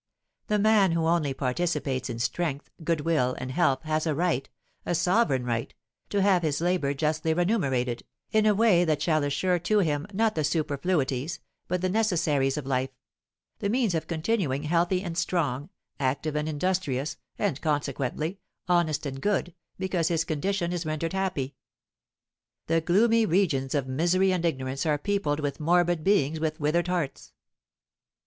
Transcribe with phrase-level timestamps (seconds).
[0.47, 4.49] The man who only participates in strength, good will, and health has a right
[4.83, 5.75] a sovereign right
[6.09, 10.33] to have his labour justly remunerated, in a way that shall assure to him not
[10.33, 12.89] the superfluities, but the necessaries of life,
[13.59, 15.69] the means of continuing healthy and strong,
[15.99, 21.53] active and industrious, and, consequently, honest and good, because his condition is rendered happy.
[22.65, 27.33] The gloomy regions of misery and ignorance are peopled with morbid beings with withered hearts.